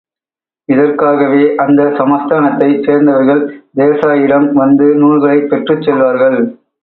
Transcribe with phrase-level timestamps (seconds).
[0.69, 3.43] இதற்காகவே, அந்த சமஸ்தானத்தைச் சேர்ந்தவர்கள்
[3.75, 6.39] தேசாயிடம் வந்து நூல்களைப் பெற்றுச் செல்வார்கள்.